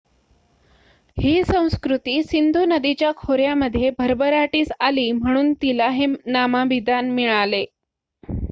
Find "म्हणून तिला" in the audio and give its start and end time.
5.13-5.89